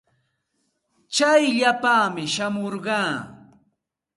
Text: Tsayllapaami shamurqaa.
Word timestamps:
Tsayllapaami 1.13 2.23
shamurqaa. 2.33 3.13